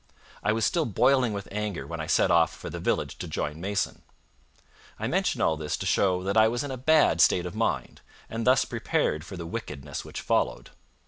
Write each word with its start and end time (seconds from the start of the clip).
I 0.41 0.51
was 0.51 0.65
still 0.65 0.87
boiling 0.87 1.31
with 1.31 1.47
anger 1.51 1.85
when 1.85 1.99
I 1.99 2.07
set 2.07 2.31
off 2.31 2.51
for 2.55 2.71
the 2.71 2.79
village 2.79 3.19
to 3.19 3.27
join 3.27 3.61
Mason. 3.61 4.01
I 4.97 5.05
mention 5.05 5.41
all 5.41 5.57
this 5.57 5.77
to 5.77 5.85
show 5.85 6.23
that 6.23 6.35
I 6.35 6.47
was 6.47 6.63
in 6.63 6.71
a 6.71 6.75
bad 6.75 7.21
state 7.21 7.45
of 7.45 7.53
mind, 7.53 8.01
and 8.27 8.43
thus 8.47 8.65
prepared 8.65 9.23
for 9.23 9.37
the 9.37 9.45
wickedness 9.45 10.03
which 10.03 10.19
followed. 10.21 10.71